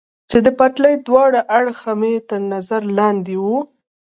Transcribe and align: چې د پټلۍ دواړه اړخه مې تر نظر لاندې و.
چې 0.29 0.37
د 0.45 0.47
پټلۍ 0.59 0.95
دواړه 1.07 1.39
اړخه 1.57 1.91
مې 1.99 2.13
تر 2.29 2.41
نظر 2.53 2.81
لاندې 2.97 3.35
و. 3.43 3.45